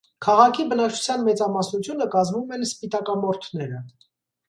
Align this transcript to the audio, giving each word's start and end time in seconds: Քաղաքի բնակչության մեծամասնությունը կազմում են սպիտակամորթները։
Քաղաքի 0.25 0.63
բնակչության 0.71 1.27
մեծամասնությունը 1.27 2.09
կազմում 2.17 2.59
են 2.59 2.67
սպիտակամորթները։ 2.71 3.89